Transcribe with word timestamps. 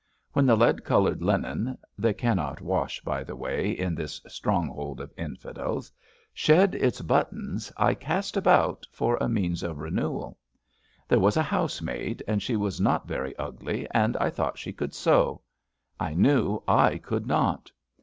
When 0.33 0.47
the 0.47 0.55
lead 0.55 0.83
coloured 0.83 1.21
linen 1.21 1.77
(they 1.95 2.13
cannot 2.15 2.59
wash, 2.59 3.01
by 3.01 3.23
the 3.23 3.35
way, 3.35 3.69
in 3.69 3.93
this 3.93 4.19
strong 4.27 4.67
hold 4.67 4.99
of 4.99 5.11
infidels) 5.15 5.91
shed 6.33 6.73
its 6.73 7.01
buttons 7.01 7.71
I 7.77 7.93
cast 7.93 8.35
about 8.35 8.87
for 8.91 9.15
a 9.17 9.29
means 9.29 9.61
of 9.61 9.77
renewal. 9.77 10.39
There 11.07 11.19
was 11.19 11.37
a 11.37 11.43
housemaid, 11.43 12.23
and 12.27 12.41
she 12.41 12.55
was 12.55 12.81
not 12.81 13.07
very 13.07 13.37
ugly, 13.37 13.85
and 13.91 14.17
I 14.17 14.31
thought 14.31 14.57
she 14.57 14.73
could 14.73 14.95
sew. 14.95 15.41
I 15.99 16.15
knew 16.15 16.63
I 16.67 16.97
could 16.97 17.27
not. 17.27 17.71